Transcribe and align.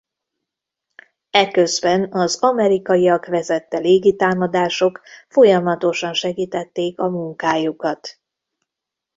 Eközben 1.29 2.11
az 2.13 2.37
amerikaiak 2.41 3.25
vezette 3.25 3.77
légitámadások 3.77 5.01
folyamatosan 5.29 6.13
segítették 6.13 6.99
a 6.99 7.09
munkájukat. 7.09 8.19